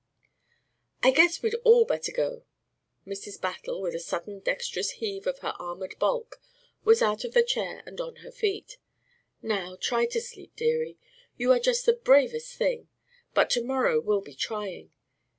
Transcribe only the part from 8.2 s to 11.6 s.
her feet. "Now, try to sleep, dearie. You are